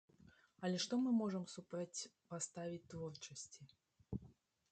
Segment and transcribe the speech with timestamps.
[0.67, 3.61] Але што мы можам супрацьпаставіць творчасці?